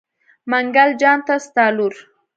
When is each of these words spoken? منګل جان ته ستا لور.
منګل 0.49 0.89
جان 1.01 1.19
ته 1.27 1.35
ستا 1.45 1.65
لور. 1.75 1.93